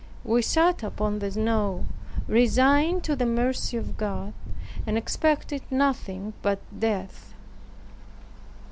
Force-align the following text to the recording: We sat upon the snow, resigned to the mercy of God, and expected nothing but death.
We 0.23 0.41
sat 0.41 0.81
upon 0.81 1.19
the 1.19 1.29
snow, 1.29 1.85
resigned 2.27 3.03
to 3.03 3.15
the 3.15 3.27
mercy 3.27 3.77
of 3.77 3.97
God, 3.97 4.33
and 4.87 4.97
expected 4.97 5.61
nothing 5.69 6.33
but 6.41 6.57
death. 6.79 7.35